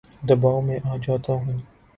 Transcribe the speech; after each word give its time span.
دباو 0.27 0.59
میں 0.61 0.79
آ 0.83 0.93
جاتا 1.03 1.33
ہوں 1.33 1.57